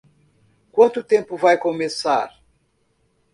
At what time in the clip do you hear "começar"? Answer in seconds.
1.59-2.35